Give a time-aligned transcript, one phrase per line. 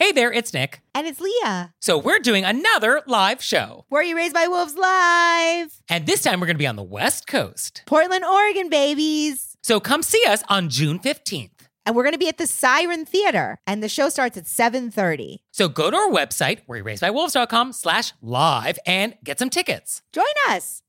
[0.00, 0.80] Hey there, it's Nick.
[0.94, 1.74] And it's Leah.
[1.78, 3.84] So we're doing another live show.
[3.90, 5.82] Were You Raised by Wolves Live?
[5.90, 7.82] And this time we're going to be on the West Coast.
[7.84, 9.58] Portland, Oregon, babies.
[9.62, 11.50] So come see us on June 15th.
[11.84, 13.58] And we're going to be at the Siren Theater.
[13.66, 15.40] And the show starts at 7.30.
[15.50, 20.00] So go to our website, wereraisedbywolves.com slash live and get some tickets.
[20.14, 20.80] Join us.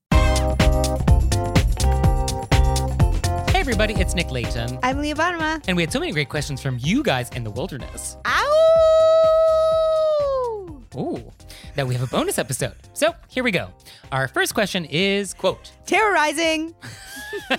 [3.62, 4.80] Everybody, it's Nick Leighton.
[4.81, 5.64] I'm Leah Bonnema.
[5.67, 8.18] And we had so many great questions from you guys in the wilderness.
[8.26, 8.58] Ow!
[10.95, 11.31] Ooh,
[11.76, 12.73] that we have a bonus episode.
[12.94, 13.70] So here we go.
[14.12, 16.73] Our first question is, quote, Terrorizing.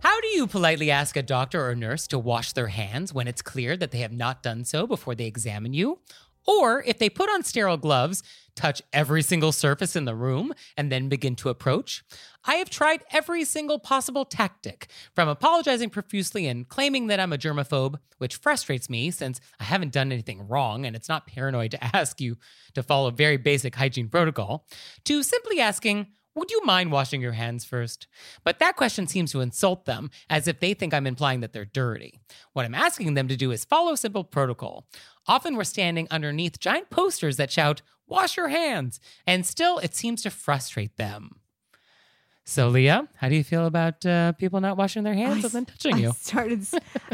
[0.00, 3.42] How do you politely ask a doctor or nurse to wash their hands when it's
[3.42, 6.00] clear that they have not done so before they examine you?
[6.46, 8.22] Or if they put on sterile gloves,
[8.54, 12.04] touch every single surface in the room, and then begin to approach?
[12.44, 17.38] I have tried every single possible tactic, from apologizing profusely and claiming that I'm a
[17.38, 21.84] germaphobe, which frustrates me since I haven't done anything wrong and it's not paranoid to
[21.96, 22.36] ask you
[22.74, 24.66] to follow very basic hygiene protocol,
[25.04, 26.06] to simply asking,
[26.36, 28.06] would you mind washing your hands first?
[28.44, 31.64] But that question seems to insult them, as if they think I'm implying that they're
[31.64, 32.20] dirty.
[32.52, 34.86] What I'm asking them to do is follow simple protocol.
[35.26, 39.00] Often we're standing underneath giant posters that shout, Wash your hands!
[39.26, 41.40] And still, it seems to frustrate them.
[42.44, 45.64] So, Leah, how do you feel about uh, people not washing their hands and then
[45.64, 46.12] touching I you?
[46.12, 46.64] started,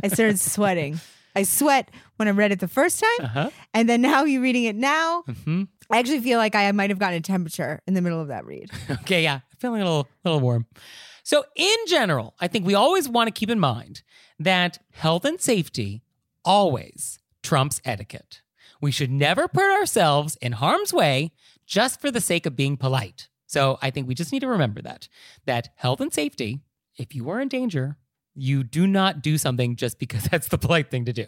[0.04, 1.00] I started sweating.
[1.34, 3.24] I sweat when I read it the first time.
[3.24, 3.50] Uh huh.
[3.72, 6.98] And then now you're reading it now, hmm I actually feel like I might have
[6.98, 8.70] gotten a temperature in the middle of that read.
[9.02, 10.66] Okay, yeah, feeling a little, little warm.
[11.22, 14.02] So, in general, I think we always want to keep in mind
[14.38, 16.02] that health and safety
[16.44, 18.40] always trumps etiquette.
[18.80, 21.32] We should never put ourselves in harm's way
[21.66, 23.28] just for the sake of being polite.
[23.46, 25.08] So, I think we just need to remember that
[25.44, 26.60] that health and safety,
[26.96, 27.98] if you are in danger,
[28.34, 31.26] you do not do something just because that's the polite thing to do.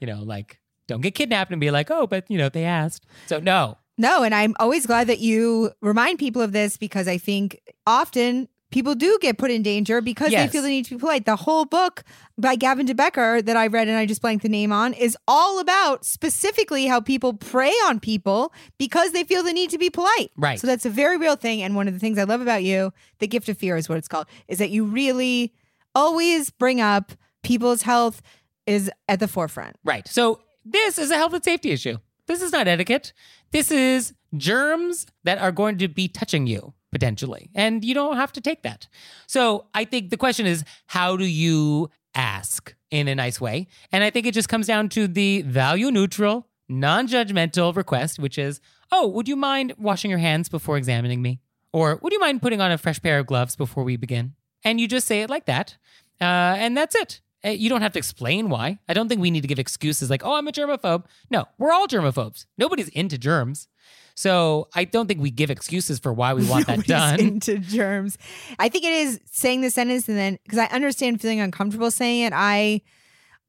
[0.00, 0.58] You know, like
[0.88, 3.78] don't get kidnapped and be like, "Oh, but you know, they asked." So, no.
[4.02, 8.48] No, and I'm always glad that you remind people of this because I think often
[8.72, 10.48] people do get put in danger because Yes.
[10.48, 11.24] they feel the need to be polite.
[11.24, 12.02] The whole book
[12.36, 15.16] by Gavin de Becker that I read and I just blanked the name on is
[15.28, 19.88] all about specifically how people prey on people because they feel the need to be
[19.90, 20.30] polite.
[20.36, 20.58] Right.
[20.58, 21.62] So that's a very real thing.
[21.62, 23.98] And one of the things I love about you, the gift of fear is what
[23.98, 25.52] it's called, is that you really
[25.94, 27.12] always bring up
[27.44, 28.20] people's health
[28.66, 29.76] is at the forefront.
[29.84, 30.08] Right.
[30.08, 31.98] So this is a health and safety issue.
[32.26, 33.12] This is not etiquette.
[33.52, 37.50] This is germs that are going to be touching you potentially.
[37.54, 38.86] And you don't have to take that.
[39.26, 43.66] So I think the question is how do you ask in a nice way?
[43.90, 48.38] And I think it just comes down to the value neutral, non judgmental request, which
[48.38, 48.60] is,
[48.90, 51.40] oh, would you mind washing your hands before examining me?
[51.72, 54.34] Or would you mind putting on a fresh pair of gloves before we begin?
[54.62, 55.78] And you just say it like that.
[56.20, 57.20] Uh, and that's it.
[57.44, 58.78] Uh, You don't have to explain why.
[58.88, 61.04] I don't think we need to give excuses like, oh, I'm a germaphobe.
[61.30, 62.46] No, we're all germaphobes.
[62.58, 63.68] Nobody's into germs.
[64.14, 67.18] So I don't think we give excuses for why we want that done.
[67.20, 68.18] into germs.
[68.58, 72.24] I think it is saying the sentence and then because I understand feeling uncomfortable saying
[72.24, 72.32] it.
[72.36, 72.82] I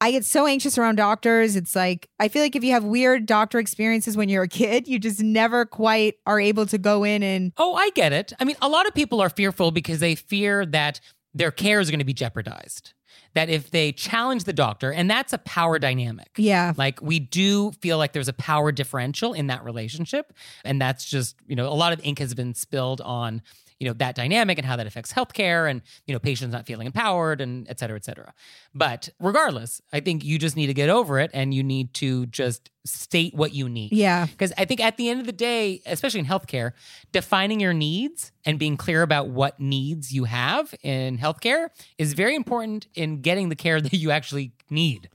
[0.00, 1.54] I get so anxious around doctors.
[1.54, 4.88] It's like I feel like if you have weird doctor experiences when you're a kid,
[4.88, 8.32] you just never quite are able to go in and Oh, I get it.
[8.40, 10.98] I mean, a lot of people are fearful because they fear that
[11.34, 12.93] their care is going to be jeopardized.
[13.34, 16.30] That if they challenge the doctor, and that's a power dynamic.
[16.36, 16.72] yeah.
[16.76, 20.32] Like we do feel like there's a power differential in that relationship.
[20.64, 23.42] And that's just, you know, a lot of ink has been spilled on,
[23.80, 26.86] you know, that dynamic and how that affects healthcare and, you know, patients not feeling
[26.86, 28.32] empowered and et cetera, et cetera.
[28.74, 32.26] But regardless, I think you just need to get over it and you need to
[32.26, 33.92] just state what you need.
[33.92, 34.26] Yeah.
[34.26, 36.72] Because I think at the end of the day, especially in healthcare,
[37.12, 41.68] defining your needs and being clear about what needs you have in healthcare
[41.98, 45.08] is very important in getting the care that you actually need.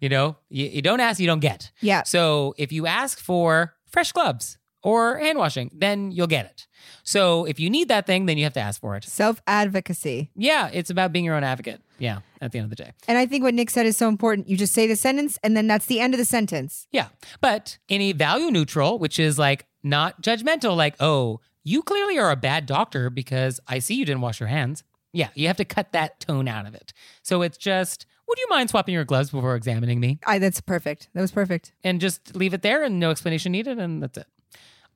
[0.00, 1.70] You know, you, you don't ask, you don't get.
[1.80, 2.02] Yeah.
[2.02, 6.66] So if you ask for fresh gloves or hand washing, then you'll get it.
[7.02, 9.04] So if you need that thing, then you have to ask for it.
[9.04, 10.30] Self advocacy.
[10.34, 11.80] Yeah, it's about being your own advocate.
[11.98, 12.92] Yeah, at the end of the day.
[13.06, 14.48] And I think what Nick said is so important.
[14.48, 16.88] You just say the sentence and then that's the end of the sentence.
[16.90, 17.08] Yeah.
[17.40, 22.36] But any value neutral, which is like not judgmental, like, oh, you clearly are a
[22.36, 24.82] bad doctor because I see you didn't wash your hands.
[25.12, 26.92] Yeah, you have to cut that tone out of it.
[27.22, 30.18] So it's just, would you mind swapping your gloves before examining me?
[30.26, 31.08] I that's perfect.
[31.12, 31.72] That was perfect.
[31.84, 34.26] And just leave it there and no explanation needed, and that's it.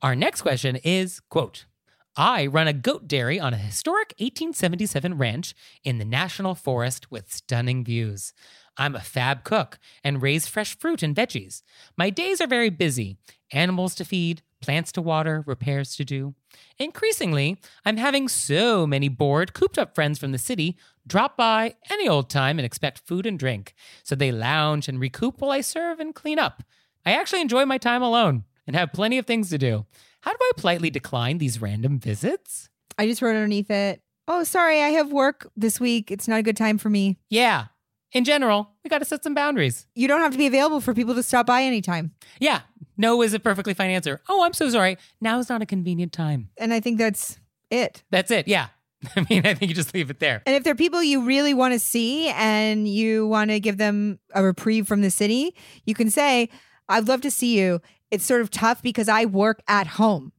[0.03, 1.65] Our next question is quote,
[2.15, 7.33] I run a goat dairy on a historic 1877 ranch in the National Forest with
[7.33, 8.31] stunning views.
[8.77, 11.63] I'm a fab cook and raise fresh fruit and veggies.
[11.97, 13.17] My days are very busy
[13.51, 16.35] animals to feed, plants to water, repairs to do.
[16.77, 20.77] Increasingly, I'm having so many bored, cooped up friends from the city
[21.07, 23.73] drop by any old time and expect food and drink.
[24.03, 26.61] So they lounge and recoup while I serve and clean up.
[27.03, 29.85] I actually enjoy my time alone and have plenty of things to do.
[30.21, 32.69] How do I politely decline these random visits?
[32.97, 34.01] I just wrote underneath it.
[34.27, 36.11] Oh, sorry, I have work this week.
[36.11, 37.17] It's not a good time for me.
[37.29, 37.67] Yeah,
[38.11, 39.85] in general, we got to set some boundaries.
[39.95, 42.11] You don't have to be available for people to stop by anytime.
[42.39, 42.61] Yeah,
[42.97, 44.21] no is a perfectly fine answer.
[44.29, 44.97] Oh, I'm so sorry.
[45.19, 46.49] Now is not a convenient time.
[46.57, 47.37] And I think that's
[47.69, 48.03] it.
[48.09, 48.47] That's it.
[48.47, 48.67] Yeah.
[49.15, 50.41] I mean, I think you just leave it there.
[50.45, 53.77] And if there are people you really want to see and you want to give
[53.77, 55.55] them a reprieve from the city,
[55.85, 56.49] you can say,
[56.89, 57.81] I'd love to see you.
[58.11, 60.31] It's sort of tough because I work at home.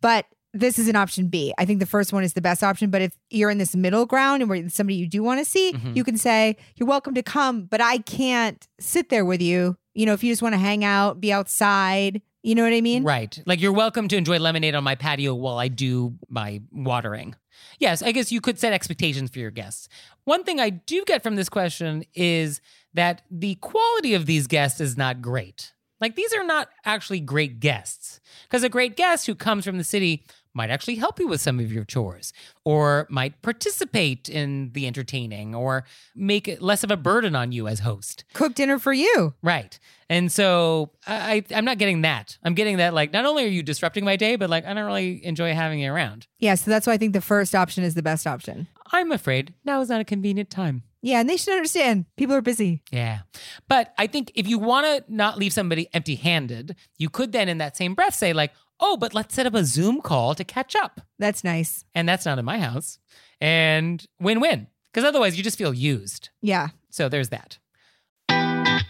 [0.00, 1.52] But this is an option B.
[1.58, 2.90] I think the first one is the best option.
[2.90, 5.72] But if you're in this middle ground and where somebody you do want to see,
[5.72, 5.96] Mhm.
[5.96, 9.76] you can say, You're welcome to come, but I can't sit there with you.
[9.94, 12.80] You know, if you just want to hang out, be outside, you know what I
[12.82, 13.02] mean?
[13.04, 13.40] Right.
[13.46, 17.34] Like you're welcome to enjoy lemonade on my patio while I do my watering.
[17.80, 19.88] Yes, I guess you could set expectations for your guests.
[20.24, 22.60] One thing I do get from this question is
[22.92, 25.72] that the quality of these guests is not great.
[26.00, 28.20] Like these are not actually great guests.
[28.44, 30.24] Because a great guest who comes from the city
[30.56, 32.32] might actually help you with some of your chores
[32.64, 37.66] or might participate in the entertaining or make it less of a burden on you
[37.66, 38.22] as host.
[38.34, 39.34] Cook dinner for you.
[39.42, 39.78] Right.
[40.08, 42.38] And so I, I- I'm not getting that.
[42.44, 44.84] I'm getting that like not only are you disrupting my day, but like I don't
[44.84, 46.28] really enjoy having you around.
[46.38, 48.68] Yeah, so that's why I think the first option is the best option.
[48.92, 50.84] I'm afraid now is not a convenient time.
[51.04, 52.82] Yeah, and they should understand people are busy.
[52.90, 53.18] Yeah.
[53.68, 57.50] But I think if you want to not leave somebody empty handed, you could then
[57.50, 60.44] in that same breath say, like, oh, but let's set up a Zoom call to
[60.44, 61.02] catch up.
[61.18, 61.84] That's nice.
[61.94, 62.98] And that's not in my house.
[63.38, 64.68] And win win.
[64.90, 66.30] Because otherwise you just feel used.
[66.40, 66.68] Yeah.
[66.88, 67.58] So there's that.
[68.30, 68.82] And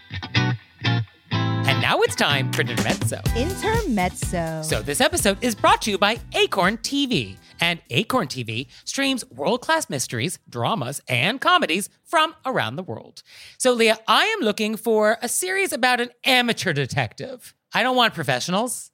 [1.83, 3.23] now it's time for Intermezzo.
[3.37, 4.63] Intermezzo.
[4.63, 7.39] So, this episode is brought to you by Acorn TV.
[7.61, 13.23] And Acorn TV streams world class mysteries, dramas, and comedies from around the world.
[13.59, 17.55] So, Leah, I am looking for a series about an amateur detective.
[17.73, 18.91] I don't want professionals.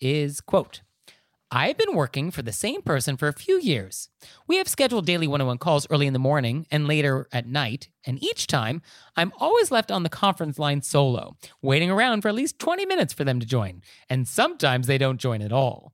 [0.00, 0.82] is quote,
[1.52, 4.08] I've been working for the same person for a few years.
[4.46, 7.48] We have scheduled daily one on one calls early in the morning and later at
[7.48, 8.82] night, and each time
[9.16, 13.12] I'm always left on the conference line solo, waiting around for at least 20 minutes
[13.12, 15.92] for them to join, and sometimes they don't join at all.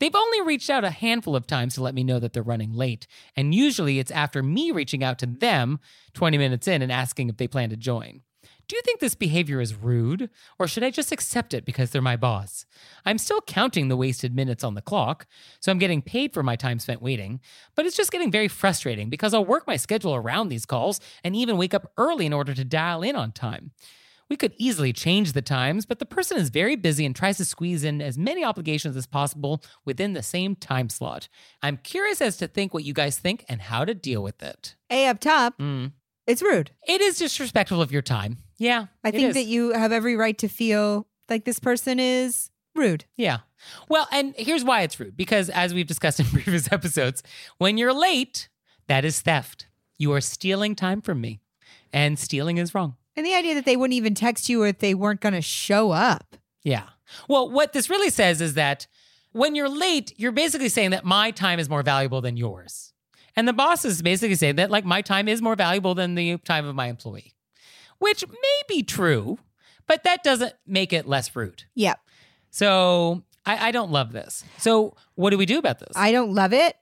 [0.00, 2.72] They've only reached out a handful of times to let me know that they're running
[2.72, 3.06] late,
[3.36, 5.80] and usually it's after me reaching out to them
[6.14, 8.22] 20 minutes in and asking if they plan to join.
[8.66, 12.00] Do you think this behavior is rude, or should I just accept it because they're
[12.00, 12.64] my boss?
[13.04, 15.26] I'm still counting the wasted minutes on the clock,
[15.60, 17.40] so I'm getting paid for my time spent waiting,
[17.74, 21.36] but it's just getting very frustrating because I'll work my schedule around these calls and
[21.36, 23.72] even wake up early in order to dial in on time.
[24.30, 27.44] We could easily change the times, but the person is very busy and tries to
[27.44, 31.28] squeeze in as many obligations as possible within the same time slot.
[31.62, 34.76] I'm curious as to think what you guys think and how to deal with it.
[34.90, 35.92] A up top, Mm.
[36.26, 36.70] It's rude.
[36.86, 38.38] It is disrespectful of your time.
[38.58, 38.86] Yeah.
[39.02, 39.34] I think is.
[39.34, 43.04] that you have every right to feel like this person is rude.
[43.16, 43.38] Yeah.
[43.88, 47.22] Well, and here's why it's rude because as we've discussed in previous episodes,
[47.58, 48.48] when you're late,
[48.88, 49.66] that is theft.
[49.96, 51.40] You are stealing time from me,
[51.92, 52.96] and stealing is wrong.
[53.16, 55.92] And the idea that they wouldn't even text you if they weren't going to show
[55.92, 56.36] up.
[56.64, 56.88] Yeah.
[57.28, 58.88] Well, what this really says is that
[59.30, 62.92] when you're late, you're basically saying that my time is more valuable than yours.
[63.36, 66.38] And the boss is basically saying that, like, my time is more valuable than the
[66.38, 67.34] time of my employee,
[67.98, 69.38] which may be true,
[69.86, 71.64] but that doesn't make it less rude.
[71.74, 71.98] Yep.
[72.50, 74.44] So I, I don't love this.
[74.58, 75.92] So what do we do about this?
[75.96, 76.76] I don't love it.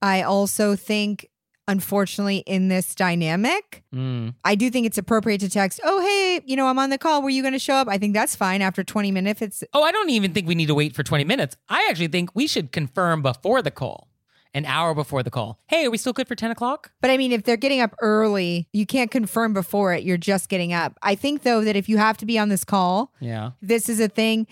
[0.00, 1.28] I also think,
[1.66, 4.34] unfortunately, in this dynamic, Mm.
[4.44, 7.22] I do think it's appropriate to text, oh, hey, you know, I'm on the call.
[7.22, 7.88] Were you going to show up?
[7.88, 9.40] I think that's fine after 20 minutes.
[9.42, 11.56] It's, Oh, I don't even think we need to wait for 20 minutes.
[11.68, 14.08] I actually think we should confirm before the call,
[14.56, 15.60] an hour before the call.
[15.68, 16.90] Hey, are we still good for 10 o'clock?
[17.00, 20.02] but I mean, if they're getting up early, you can't confirm before it.
[20.02, 20.98] You're just getting up.
[21.02, 23.50] I think, though, that if you have to be on this call, Yeah.
[23.62, 24.46] this is a thing,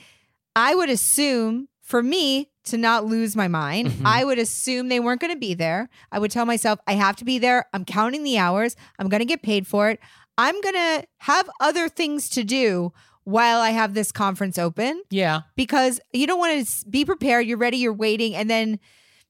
[0.55, 4.03] I would assume for me to not lose my mind, Mhm.
[4.07, 5.89] I would assume they weren't going to be there.
[6.13, 7.67] I would tell myself, I have to be there.
[7.75, 8.77] I'm counting the hours.
[8.99, 9.99] I'm going to get paid for it.
[10.39, 12.93] I'm going to have other things to do
[13.25, 15.41] while I have this conference open Yeah.
[15.57, 17.47] because you don't want to be prepared.
[17.47, 18.35] You're ready, you're waiting.
[18.35, 18.79] And then,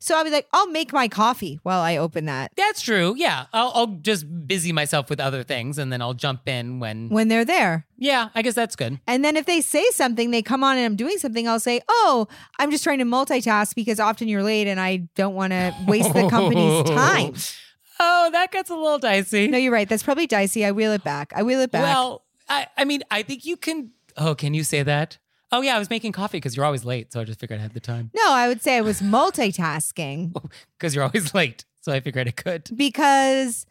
[0.04, 3.14] so I'll be like, I'll make my coffee while I open that That's true.
[3.16, 3.46] Yeah.
[3.54, 7.08] I'll, I'll just busy myself with other things and then I'll jump in when.
[7.08, 7.86] when they're there.
[7.96, 9.00] Yeah, I guess that's good.
[9.06, 11.80] And then if they say something, they come on and I'm doing something, I'll say,
[11.88, 15.74] Oh, I'm just trying to multitask because often you're late and I don't want to
[15.88, 17.34] waste the company's time.
[17.98, 19.48] Oh, that gets a little dicey.
[19.48, 19.88] No, you're right.
[19.88, 20.66] That's probably dicey.
[20.66, 21.32] I wheel it back.
[21.34, 21.82] I wheel it back.
[21.82, 23.92] Well, I, I mean, I think you can.
[24.18, 25.16] Oh, can you say that?
[25.56, 27.12] Oh, yeah, I was making coffee because you're always late.
[27.12, 30.34] So I just figured I had the time no, I would say I was multitasking
[30.78, 31.64] because you're always late.
[31.80, 32.68] So I figured I could.
[32.74, 33.66] because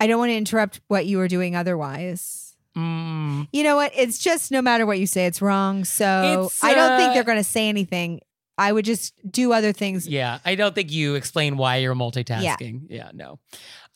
[0.00, 2.56] I don't want to interrupt what you were doing otherwise.
[2.76, 3.92] Mm, You know what?
[3.94, 5.84] It's just no matter what you say, it's wrong.
[5.84, 8.20] So It's, I don't think uh, they're going to say anything.
[8.56, 10.06] I would just do other things.
[10.06, 12.86] yeah, I don't think you explain why you're multitasking.
[12.88, 13.10] Yeah.
[13.12, 13.38] no.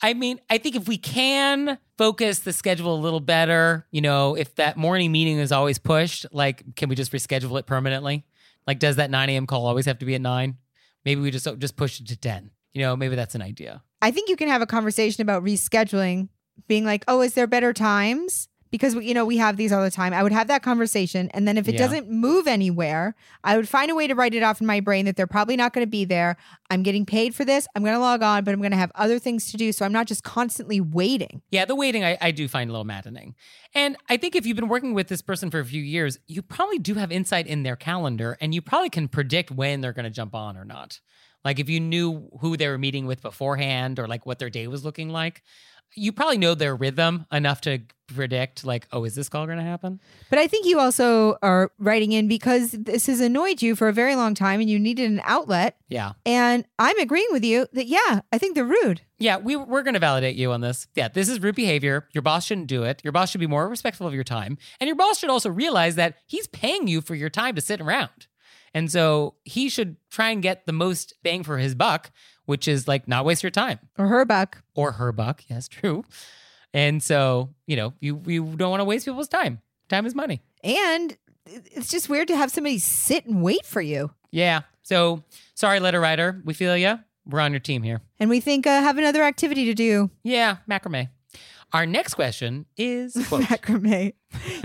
[0.01, 4.37] I mean, I think if we can focus the schedule a little better, you know,
[4.37, 8.25] if that morning meeting is always pushed, like, can we just reschedule it permanently?
[8.67, 9.47] Like, does that 9 a.m.
[9.47, 10.57] call always have to be at 9?
[11.05, 12.51] Maybe we just just push it to 10.
[12.75, 13.83] You know, maybe that's an idea.
[14.01, 16.29] I think you can have a conversation about rescheduling,
[16.69, 18.49] being like, oh, is there better times?
[18.71, 20.13] Because, you know, we have these all the time.
[20.13, 21.29] I would have that conversation.
[21.31, 21.79] And then if it Yeah.
[21.79, 25.05] doesn't move anywhere, I would find a way to write it off in my brain
[25.07, 26.37] that they're probably not going to be there.
[26.71, 27.67] I'm getting paid for this.
[27.75, 29.73] I'm going to log on, but I'm going to have other things to do.
[29.73, 31.43] So I'm not just constantly waiting.
[31.51, 33.35] Yeah, the waiting I, I do find a little maddening.
[33.75, 36.43] And I think if you've been working with this person for a few years, you
[36.43, 40.05] probably do have insight in their calendar and you probably can predict when they're going
[40.05, 41.01] to jump on or not.
[41.45, 44.67] Like if you knew who they were meeting with beforehand or like what their day
[44.67, 45.43] was looking like,
[45.95, 47.81] you probably know their rhythm enough to
[48.15, 50.01] predict like, oh, is this call going to happen?
[50.31, 53.93] But I think you also are writing in because this has annoyed you for a
[53.93, 55.77] very long time and you needed an outlet.
[55.89, 56.13] Yeah.
[56.27, 59.03] And I'm agreeing with you that, yeah, I think they're rude.
[59.19, 60.87] Yeah, we, we're going to validate you on this.
[60.95, 62.09] Yeah, this is rude behavior.
[62.13, 63.01] Your boss shouldn't do it.
[63.05, 64.59] Your boss should be more respectful of your time.
[64.81, 67.81] And your boss should also realize that he's paying you for your time to sit
[67.81, 68.27] around.
[68.75, 72.11] And so he should try and get the most bang for his buck,
[72.45, 74.63] which is like not waste your time Or her buck.
[74.75, 75.43] or her buck.
[75.49, 76.05] Yes, true.
[76.75, 79.61] And so, you know, you, you don't want to waste people's time.
[79.89, 80.43] Time is money.
[80.63, 84.11] And it's just weird to have somebody sit and wait for you.
[84.31, 84.63] Yeah.
[84.83, 85.23] So
[85.55, 86.41] sorry, letter writer.
[86.45, 86.99] We feel ya.
[87.27, 88.01] We're on your team here.
[88.19, 90.11] And we think uh, have another activity to do.
[90.23, 91.11] Yeah, macrame.
[91.73, 94.15] Our next question is quote, Macrame.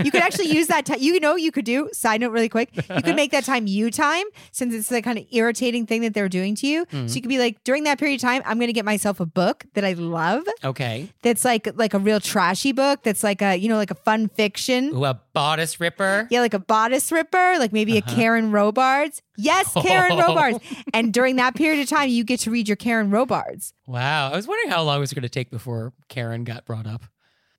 [0.02, 0.98] You could actually use that time.
[1.00, 1.88] You know, you could do.
[1.92, 2.70] Side note, really quick.
[2.76, 6.12] You could make that time you time, since it's the kind of irritating thing that
[6.14, 6.84] they're doing to you.
[6.86, 7.08] Mhm.
[7.08, 9.20] So you could be like, during that period of time, I'm going to get myself
[9.20, 10.44] a book that I love.
[10.62, 11.08] okay.
[11.22, 13.02] That's like like a real trashy book.
[13.02, 14.90] That's like a you know like a fun fiction.
[14.94, 16.28] Ooh, a bodice ripper.
[16.30, 18.12] Yeah, like a bodice ripper, like maybe Uh-huh.
[18.12, 19.22] a Karen Robards.
[19.36, 20.34] Yes, Karen Oh.
[20.34, 20.58] Robards.
[20.92, 23.72] And during that period of time, you get to read your Karen Robards.
[23.86, 24.30] Wow.
[24.32, 27.02] I was wondering how long it was going to take before Karen got brought up.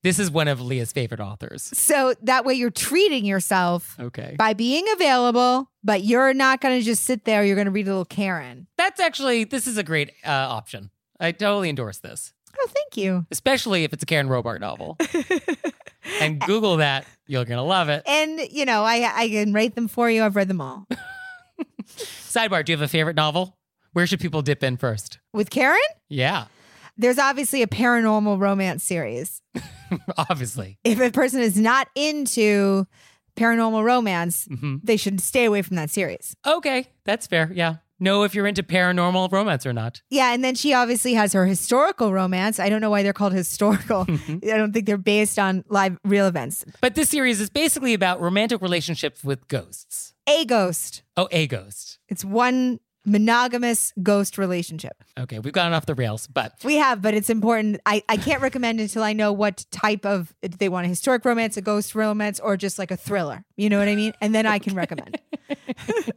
[0.05, 1.63] This is one of Leah's favorite authors.
[1.75, 4.35] So that way you're treating yourself Okay.
[4.37, 7.43] by being available, but you're not going to just sit there.
[7.43, 8.67] You're going to read a little Karen.
[8.77, 10.91] That's actually, this is a great uh, option.
[11.19, 13.25] I totally endorse this, Oh, thank you.
[13.31, 14.95] especially if it's a Karen Robards novel.
[16.21, 17.07] and Google that.
[17.25, 18.03] You're going to love it.
[18.05, 20.23] And you know, I I can rate them for you.
[20.23, 20.85] I've read them all.
[21.97, 23.57] Sidebar Do you have a favorite novel?
[23.93, 25.17] Where should people dip in first?
[25.33, 26.45] With Karen, Yeah,
[26.97, 29.41] there's obviously a paranormal romance series.
[30.17, 30.77] obviously.
[30.83, 32.87] If a person is not into
[33.35, 36.35] paranormal romance, hmm they should stay away from that series.
[36.45, 37.51] Okay, that's fair.
[37.53, 37.77] Yeah.
[37.97, 40.01] Know if you're into paranormal romance or not.
[40.09, 42.59] Yeah, and then she obviously has her historical romance.
[42.59, 44.05] I don't know why they're called historical.
[44.09, 46.65] I don't think they're based on live real events.
[46.81, 50.13] But this series is basically about romantic relationships with ghosts.
[50.27, 51.03] A ghost.
[51.15, 51.99] Oh, a ghost.
[52.09, 55.03] It's one monogamous ghost relationship.
[55.17, 57.79] Okay, we've gotten off the rails, but We have, but it's important.
[57.85, 61.57] I, I can't recommend until I know what type of they want a historic romance,
[61.57, 63.43] a ghost romance, or just like a thriller.
[63.55, 64.13] You know what I mean?
[64.21, 65.19] And then I can recommend.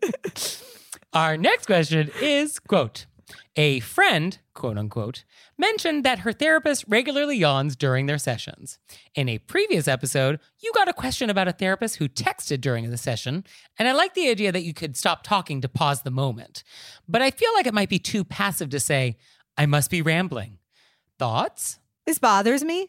[1.12, 3.06] our next question is quote,
[3.56, 5.24] a friend, quote unquote,
[5.56, 8.78] mentioned that her therapist regularly yawns during their sessions.
[9.14, 12.96] In a previous episode, you got a question about a therapist who texted during the
[12.96, 13.44] session,
[13.78, 16.62] and I like the idea that you could stop talking to pause the moment.
[17.08, 19.16] But I feel like it might be too passive to say,
[19.56, 20.58] I must be rambling.
[21.18, 21.78] Thoughts?
[22.06, 22.88] This bothers me.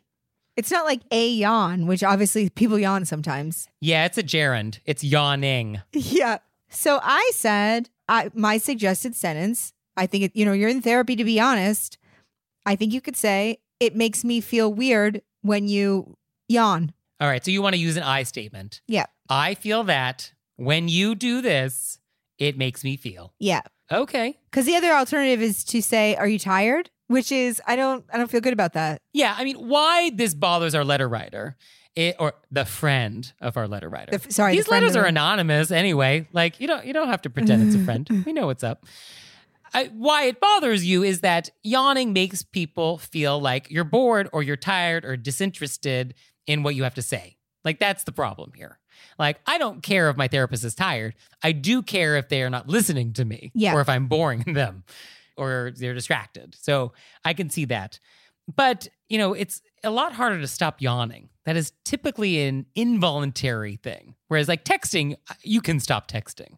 [0.55, 3.67] It's not like a yawn, which obviously people yawn sometimes.
[3.79, 4.79] Yeah, it's a gerund.
[4.85, 5.81] It's yawning.
[5.93, 6.39] Yeah.
[6.69, 9.73] So I said I, my suggested sentence.
[9.99, 11.97] I think it, you know you're in therapy to be honest.
[12.65, 16.93] I think you could say it makes me feel weird when you yawn.
[17.19, 18.81] All right, so you want to use an I statement.
[18.87, 19.05] Yeah.
[19.29, 21.99] I feel that when you do this,
[22.37, 23.33] it makes me feel.
[23.39, 23.61] Yeah.
[23.91, 24.37] Okay.
[24.49, 28.17] Because the other alternative is to say, "Are you tired?" Which is I don't I
[28.17, 29.01] don't feel good about that.
[29.13, 31.57] Yeah, I mean, why this bothers our letter writer,
[31.95, 34.17] it, or the friend of our letter writer.
[34.17, 36.27] The sorry, These friend letters are anonymous anyway.
[36.31, 38.07] Like you don't you don't have to pretend it's a friend.
[38.25, 38.85] We know what's up.
[39.73, 44.43] I, why it bothers you is that yawning makes people feel like you're bored or
[44.43, 46.13] you're tired or disinterested
[46.47, 47.37] in what you have to say.
[47.65, 48.79] Like that's the problem here.
[49.17, 51.15] Like I don't care if my therapist is tired.
[51.43, 53.73] I do care if they are not listening to me Yeah.
[53.73, 54.83] or if I'm boring them
[55.37, 56.55] or they're distracted.
[56.59, 57.99] So I can see that.
[58.53, 61.29] But, you know, it's a lot harder to stop yawning.
[61.45, 64.15] That is typically an involuntary thing.
[64.27, 66.57] Whereas like texting, uh, you can stop texting.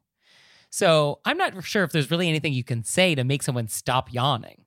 [0.72, 4.12] So I'm not sure if there's really anything you can say to make someone stop
[4.12, 4.66] yawning.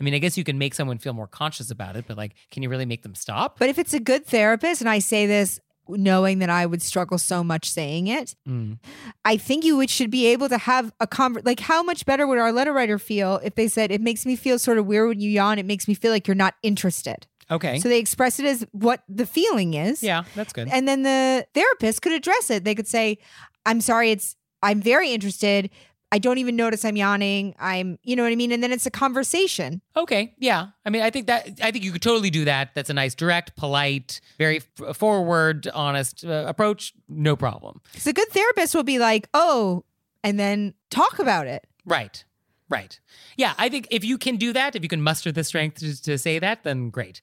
[0.00, 2.32] I mean, I guess you can make someone feel more conscious about it, but like,
[2.50, 3.58] can you really make them stop?
[3.58, 7.18] But if it's a good therapist, and I say this knowing that I would struggle
[7.18, 8.78] so much saying it, Mm.
[9.24, 12.26] I think you would should be able to have a conver like how much better
[12.28, 15.08] would our letter writer feel if they said it makes me feel sort of weird
[15.08, 17.26] when you yawn, it makes me feel like you're not interested.
[17.50, 17.80] Okay.
[17.80, 20.00] So they express it as what the feeling is.
[20.02, 20.68] yeah, that's good.
[20.70, 22.62] And then the therapist could address it.
[22.62, 23.18] They could say,
[23.66, 25.70] I'm sorry, it's I'm very interested.
[26.12, 27.54] I don't even notice I'm yawning.
[27.60, 28.50] I'm, you know what I mean?
[28.50, 29.80] And then it's a conversation.
[29.96, 30.68] Okay, yeah.
[30.84, 32.74] I mean, I think that I think you could totally do that.
[32.74, 36.94] That's a nice, direct, polite, very f- forward, honest uh, approach.
[37.08, 37.80] No problem.
[37.92, 39.84] Because a good therapist will be like, oh,
[40.24, 41.66] and then talk about it.
[41.84, 42.24] Right.
[42.68, 43.00] Right.
[43.36, 46.00] Yeah, I think if you can do that, if you can muster the strength to,
[46.02, 47.20] to say that, then great.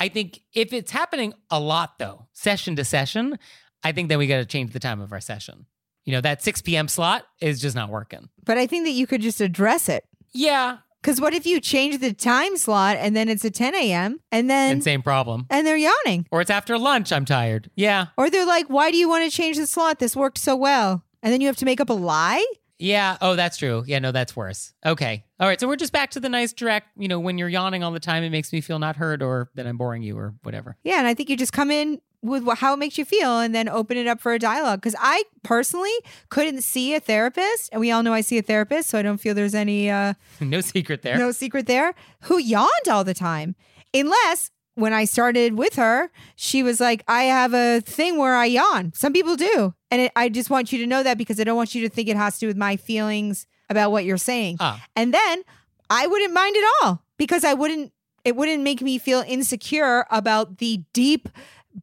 [0.00, 3.38] I think if it's happening a lot, though, session to session,
[3.84, 5.66] I think then we got to change the time of our session.
[6.08, 6.88] You know, that 6 p.m.
[6.88, 8.30] slot is just not working.
[8.42, 10.06] But I think that you could just address it.
[10.32, 10.78] Yeah.
[11.02, 14.18] Because what if you change the time slot and then it's a 10 a.m.
[14.32, 15.44] and then And same problem.
[15.50, 17.70] and they're yawning, Or it's after lunch, I'm tired.
[17.76, 18.06] Yeah.
[18.16, 19.98] or they're like, "Why do you want to change the slot?
[19.98, 22.42] This worked so well." And then you have to make up a lie.
[22.78, 23.18] Yeah.
[23.20, 23.84] Oh, that's true.
[23.86, 24.72] Yeah, no, that's worse.
[24.86, 25.24] Okay.
[25.40, 25.60] All right.
[25.60, 28.00] So we're just back to the nice direct, you know, when you're yawning all the
[28.00, 30.76] time, it makes me feel not heard or that I'm boring you or whatever.
[30.84, 33.54] Yeah, and I think you just come in with how it makes you feel and
[33.54, 34.80] then open it up for a dialogue.
[34.80, 35.92] Because I personally
[36.30, 39.18] couldn't see a therapist, and we all know I see a therapist, so I don't
[39.18, 41.18] feel there's any uh, no secret there.
[41.18, 43.54] no secret there, who yawned all the time.
[43.94, 48.44] Unless when I started with her, she was like, I have a thing where I
[48.44, 48.92] yawn.
[48.94, 49.74] Some people do.
[49.90, 51.88] And it, I just want you to know that because I don't want you to
[51.88, 54.58] think it has to do with my feelings about what you're saying.
[54.60, 54.80] Ah.
[54.94, 55.42] And then
[55.90, 57.92] I wouldn't mind at all because I wouldn't
[58.24, 61.28] it wouldn't make me feel insecure about the deep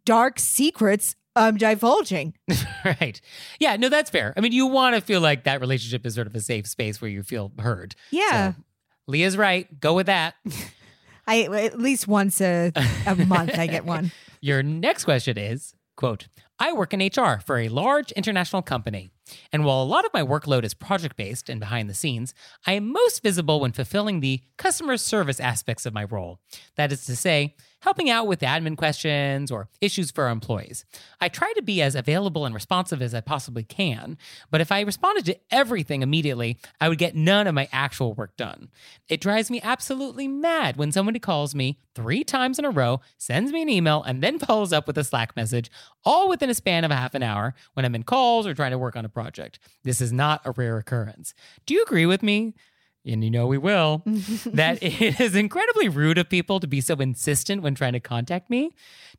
[0.03, 2.33] dark secrets I'm divulging.
[2.85, 3.19] right.
[3.59, 4.33] Yeah, no, that's fair.
[4.37, 7.01] I mean, you want to feel like that relationship is sort of a safe space
[7.01, 7.95] where you feel heard.
[8.11, 8.53] Yeah.
[8.53, 8.61] So,
[9.07, 9.79] Leah's right.
[9.79, 10.35] Go with that.
[11.27, 12.71] I at least once a,
[13.05, 14.11] a month I get one.
[14.41, 16.27] Your next question is, quote,
[16.59, 19.09] I work in HR for a large international company.
[19.51, 22.33] And while a lot of my workload is project based and behind the scenes,
[22.65, 26.39] I am most visible when fulfilling the customer service aspects of my role.
[26.75, 27.55] That is to say,
[27.85, 30.85] helping out with admin questions or issues for our employees.
[31.21, 34.17] I try to be as available and responsive as I possibly can,
[34.49, 38.35] but if I responded to everything immediately, I would get none of my actual work
[38.37, 38.69] done.
[39.07, 43.51] It drives me absolutely mad when somebody calls me three times in a row, sends
[43.51, 45.69] me an email, and then follows up with a Slack message,
[46.03, 48.71] all within a span of a half an hour when I'm in calls or trying
[48.71, 49.59] to work on a project.
[49.83, 51.35] This is not a rare occurrence.
[51.67, 52.55] Do you agree with me?
[53.05, 54.03] And you know we will,
[54.45, 58.49] that it is incredibly rude of people to be so insistent when trying to contact
[58.49, 58.71] me.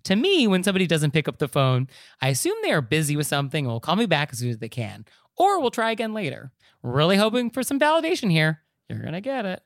[0.05, 1.89] To me, when somebody doesn't pick up the phone,
[2.21, 4.59] I assume they are busy with something and will call me back as soon as
[4.59, 5.05] they can,
[5.37, 6.53] or we'll try again later.
[6.83, 8.63] Really hoping for some validation here.
[8.89, 9.63] You're going to get it.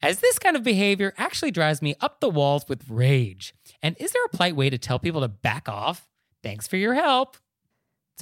[0.00, 3.54] As this kind of behavior actually drives me up the walls with rage.
[3.82, 6.08] And is there a polite way to tell people to back off?
[6.42, 7.36] Thanks for your help.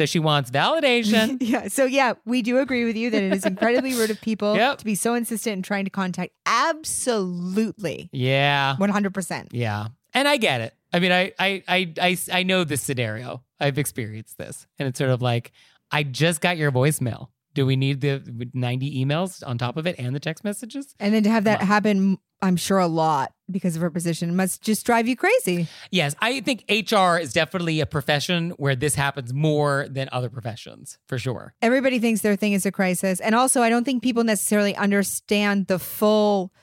[0.00, 1.36] So she wants validation.
[1.42, 1.68] yeah.
[1.68, 4.78] So yeah, we do agree with you that it is incredibly rude of people Yep.
[4.78, 6.32] to be so insistent in trying to contact.
[6.46, 8.08] Absolutely.
[8.10, 8.76] yeah.
[8.80, 9.48] 100%.
[9.52, 9.88] Yeah.
[10.14, 10.74] And I get it.
[10.90, 13.42] I mean, I, I, I, I, I know this scenario.
[13.60, 14.66] I've experienced this.
[14.78, 15.52] And it's sort of like,
[15.90, 17.28] I just got your voicemail.
[17.60, 18.22] Do we need the
[18.54, 20.94] 90 emails on top of it and the text messages?
[20.98, 24.62] And then to have that happen, I'm sure a lot because of her position must
[24.62, 25.68] just drive you crazy.
[25.90, 30.98] Yes, I think HR is definitely a profession where this happens more than other professions,
[31.06, 31.52] for sure.
[31.60, 33.20] Everybody thinks their thing is a crisis.
[33.20, 36.54] And also, I don't think people necessarily understand the full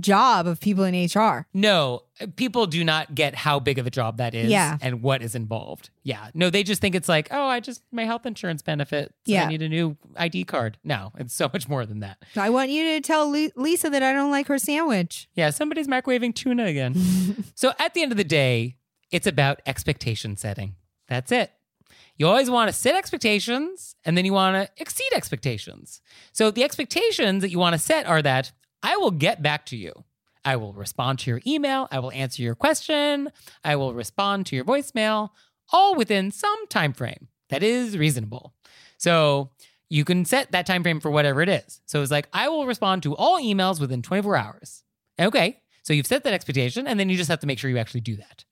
[0.00, 1.46] job of people in HR.
[1.54, 2.02] No,
[2.36, 4.76] people do not get how big of a job that is Yeah.
[4.80, 5.90] and what is involved.
[6.02, 6.28] Yeah.
[6.34, 9.14] No, they just think it's like, oh, I just, my health insurance benefit.
[9.24, 9.44] Yeah.
[9.44, 10.78] I need a new ID card.
[10.84, 12.18] No, it's so much more than that.
[12.36, 15.28] I want you to tell Lisa that I don't like her sandwich.
[15.34, 17.44] Yeah, somebody's microwaving tuna again.
[17.54, 18.76] so at the end of the day,
[19.10, 20.76] it's about expectation setting.
[21.08, 21.52] That's it.
[22.16, 26.02] You always want to set expectations and then you want to exceed expectations.
[26.32, 29.76] So the expectations that you want to set are that I will get back to
[29.76, 30.04] you.
[30.44, 33.30] I will respond to your email, I will answer your question,
[33.62, 35.30] I will respond to your voicemail,
[35.70, 38.54] all within some time frame that is reasonable.
[38.96, 39.50] So
[39.90, 41.80] you can set that time frame for whatever it is.
[41.84, 44.82] So it's like I will respond to all emails within 24 hours.
[45.20, 45.60] Okay.
[45.82, 48.00] So you've set that expectation and then you just have to make sure you actually
[48.00, 48.44] do that.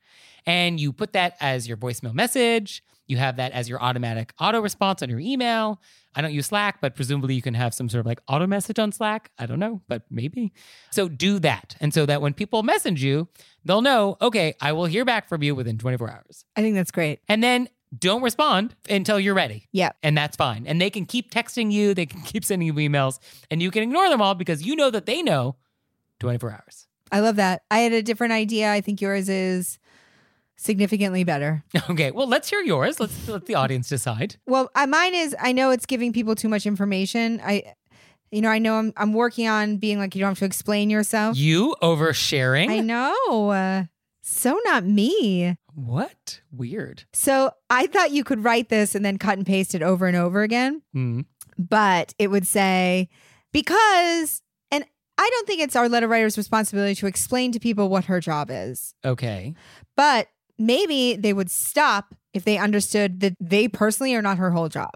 [0.47, 2.83] And you put that as your voicemail message.
[3.07, 5.81] You have that as your automatic auto response on your email.
[6.19, 8.81] I don't use Slack, but presumably you can have some sort of like auto message
[8.81, 9.31] on Slack.
[9.39, 10.53] I don't know, but maybe.
[10.91, 11.77] So do that.
[11.81, 13.29] And so that when people message you,
[13.65, 16.45] they'll know, okay, I will hear back from you within 24 hours.
[16.57, 17.21] I think that's great.
[17.29, 19.69] And then don't respond until you're ready.
[19.71, 19.93] Yeah.
[20.03, 20.67] And that's fine.
[20.67, 23.85] And they can keep texting you, they can keep sending you emails, and you can
[23.85, 25.55] ignore them all because you know that they know
[26.19, 26.89] 24 hours.
[27.13, 27.63] I love that.
[27.71, 28.73] I had a different idea.
[28.73, 29.79] I think yours is
[30.59, 31.65] significantly better.
[31.89, 33.01] Okay, well, let's hear yours.
[33.01, 34.37] Let's let the audience decide.
[34.47, 37.41] Well, uh, mine is I know it's giving people too much information.
[37.43, 37.73] I
[38.31, 40.91] you know, I know I'm I'm working on being like you don't have to explain
[40.91, 41.37] yourself.
[41.39, 42.69] You oversharing?
[42.71, 43.49] I know.
[43.51, 43.85] Uh,
[44.23, 45.57] so not me.
[45.75, 46.43] What?
[46.53, 47.05] Weird.
[47.15, 50.17] So I thought you could write this and then cut and paste it over and
[50.17, 51.21] over again, Hmm.
[51.57, 53.09] but it would say
[53.53, 54.85] because and
[55.17, 58.49] I don't think it's our letter writer's responsibility to explain to people what her job
[58.51, 58.95] is.
[59.05, 59.55] Okay.
[59.97, 64.69] But maybe they would stop if they understood that they personally are not her whole
[64.69, 64.91] job.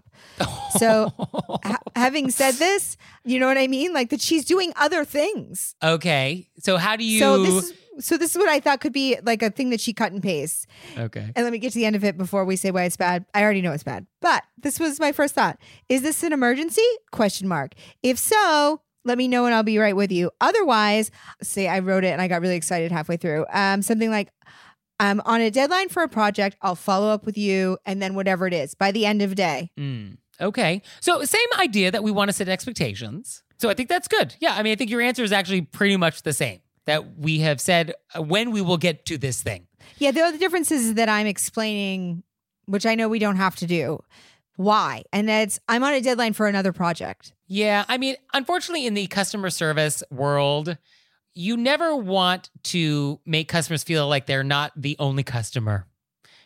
[0.78, 1.12] So,
[1.64, 3.92] Ha- having said this, you know what I mean?
[3.92, 5.74] Like that she's doing other things.
[5.82, 6.48] okay.
[6.58, 7.18] So how do you?
[7.18, 9.80] So this is so this is what I thought could be like a thing that
[9.80, 10.66] she cut and paste.
[10.96, 11.30] okay.
[11.36, 13.24] And let me get to the end of it before we say why it's bad.
[13.34, 14.06] I already know it's bad.
[14.20, 15.58] But this was my first thought.
[15.88, 16.82] Is this an emergency?
[17.10, 17.72] Question mark.
[18.02, 20.30] If so, let me know and I'll be right with you.
[20.40, 21.10] Otherwise,
[21.42, 23.44] say I wrote it and I got really excited halfway through.
[23.52, 24.28] Um, something like
[25.02, 26.56] I'm on a deadline for a project.
[26.62, 29.34] I'll follow up with you and then whatever it is by the end of the
[29.34, 29.72] day.
[29.76, 30.18] Mm.
[30.40, 30.80] Okay.
[31.00, 33.42] So same idea that we want to set expectations.
[33.58, 34.36] So I think that's good.
[34.38, 34.54] Yeah.
[34.54, 36.60] I mean, I think your answer is actually pretty much the same.
[36.86, 39.68] That we have said uh, when we will get to this thing.
[39.98, 42.24] Yeah, the other difference is that I'm explaining,
[42.66, 44.00] which I know we don't have to do,
[44.56, 45.04] why.
[45.12, 47.34] And that's I'm on a deadline for another project.
[47.46, 50.76] Yeah, I mean, unfortunately, in the customer service world,
[51.34, 55.86] you never want to make customers feel like they're not the only customer.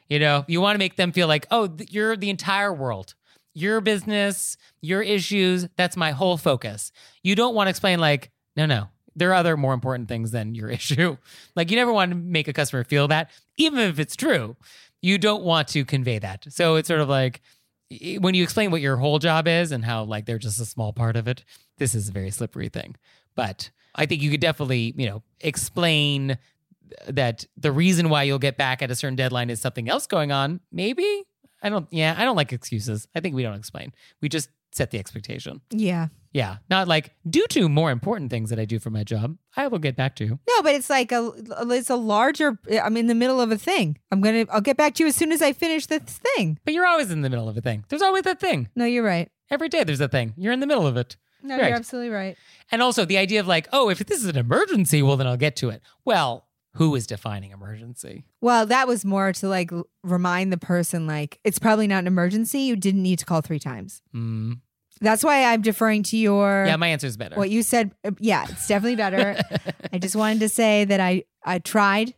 [0.09, 3.14] You know, you want to make them feel like, oh, th- you're the entire world.
[3.55, 5.66] your business, your issues.
[5.77, 6.92] That's my whole focus.
[7.22, 10.55] You don't want to explain, like, no, no, there are other more important things than
[10.55, 11.16] your issue.
[11.57, 14.57] Like, you never want to make a customer feel that, even if it's true.
[15.03, 16.46] You don't want to convey that.
[16.51, 17.40] So it's sort of like,
[18.18, 20.92] when you explain what your whole job is and how like they're just a small
[20.92, 21.44] part of it,
[21.79, 22.96] this is a very slippery thing.
[23.35, 26.38] But I think you could definitely, you know, explain
[27.09, 30.33] that the reason why you'll get back at a certain deadline is something else going
[30.33, 30.61] on.
[30.72, 31.25] Maybe.
[31.62, 33.09] I don't yeah, I don't like excuses.
[33.14, 33.92] I think we don't explain.
[34.20, 35.61] We just set the expectation.
[35.70, 36.09] Yeah.
[36.37, 36.57] Yeah.
[36.68, 39.79] Not like due to more important things that I do for my job, I will
[39.79, 40.38] get back to you.
[40.49, 41.33] No, but it's like a
[41.70, 43.96] it's a larger I'm in the middle of a thing.
[44.11, 46.59] I'm to I'll get back to you as soon as I finish this thing.
[46.64, 47.85] But you're always in the middle of a thing.
[47.88, 48.68] There's always a thing.
[48.77, 49.31] No, you're right.
[49.51, 50.35] Every day there's a thing.
[50.37, 51.16] You're in the middle of it.
[51.42, 51.68] No, Right.
[51.68, 52.37] you're absolutely right.
[52.70, 55.37] And also the idea of like, oh, if this is an emergency, well, then I'll
[55.37, 55.81] get to it.
[56.05, 58.27] Well, who is defining emergency?
[58.42, 59.70] Well, that was more to like
[60.03, 62.61] remind the person like it's probably not an emergency.
[62.61, 64.03] You didn't need to call 3 times.
[64.14, 64.61] Mm.
[65.01, 67.37] That's why I'm deferring to your Yeah, my answer is better.
[67.37, 67.93] what you said.
[68.05, 69.37] uh, Yeah, it's definitely better.
[69.93, 72.15] I just wanted to say that I I tried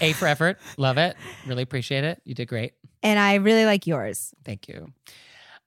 [0.00, 0.58] a for effort.
[0.78, 1.16] Love it.
[1.46, 2.20] Really appreciate it.
[2.24, 2.72] You did great.
[3.02, 4.32] and I really like yours.
[4.44, 4.92] Thank you.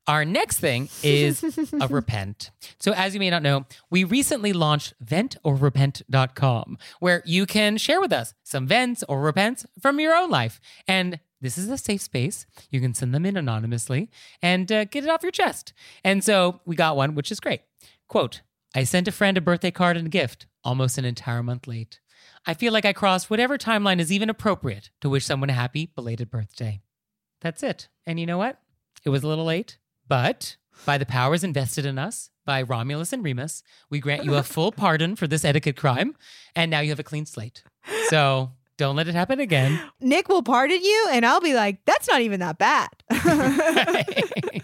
[0.05, 1.41] Our next thing is
[1.79, 2.51] a repent.
[2.77, 8.11] So, as you may not know, we recently launched ventorrepent.com, where you can share with
[8.11, 10.59] us some vents or repents from your own life.
[10.89, 12.45] And this is a safe space.
[12.71, 14.09] You can send them in anonymously
[14.41, 15.73] and uh, get it off your chest.
[16.03, 17.61] And so we got one, which is great.
[18.07, 18.41] Quote
[18.73, 21.99] I sent a friend a birthday card and a gift almost an entire month late.
[22.47, 25.91] I feel like I crossed whatever timeline is even appropriate to wish someone a happy
[25.93, 26.81] belated birthday.
[27.41, 27.89] That's it.
[28.07, 28.59] And you know what?
[29.03, 29.77] It was a little late,
[30.07, 34.43] but by the powers invested in us by Romulus and Remus, we grant you a
[34.43, 36.15] full pardon for this etiquette crime,
[36.55, 37.63] and now you have a clean slate.
[38.07, 39.79] So don't let it happen again.
[39.99, 42.89] Nick will pardon you, and I'll be like, that's not even that bad.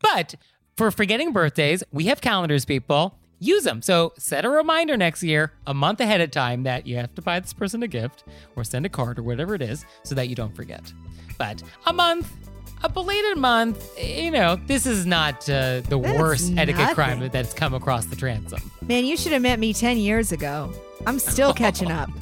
[0.00, 0.34] but
[0.76, 3.18] for forgetting birthdays, we have calendars, people.
[3.40, 3.82] Use them.
[3.82, 7.22] So set a reminder next year, a month ahead of time, that you have to
[7.22, 8.24] buy this person a gift
[8.56, 10.92] or send a card or whatever it is so that you don't forget.
[11.36, 12.32] But a month,
[12.82, 17.52] a belated month, you know, this is not uh, the That's worst etiquette crime that's
[17.52, 18.60] come across the transom.
[18.86, 20.72] Man, you should have met me 10 years ago.
[21.06, 22.10] I'm still catching up.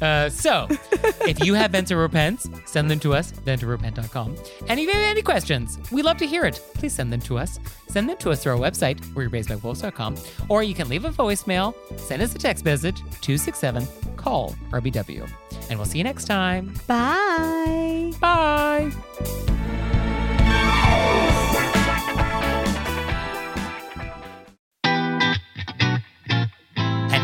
[0.00, 0.66] Uh, so,
[1.26, 4.36] if you have vents or repents, send them to us, ventorrepent.com.
[4.68, 6.60] And if you have any questions, we love to hear it.
[6.74, 7.58] Please send them to us.
[7.88, 10.16] Send them to us through our website, we'rebasedbywolves.com,
[10.48, 13.86] or you can leave a voicemail, send us a text message, 267
[14.16, 15.28] call RBW.
[15.68, 16.74] And we'll see you next time.
[16.86, 18.12] Bye.
[18.20, 19.99] Bye.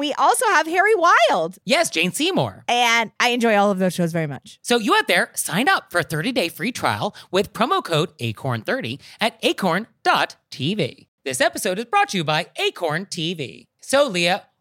[0.00, 1.58] we also have Harry Wild.
[1.64, 2.64] yes, Jane Seymour.
[2.66, 4.58] And I enjoy all of those shows very much.
[4.62, 9.00] So you out there, sign up for a 30-day free trial with promo code ACORN30
[9.20, 11.06] at acorn.tv.
[11.24, 13.66] This episode is brought to you by Acorn TV.
[13.82, 14.44] So Leah,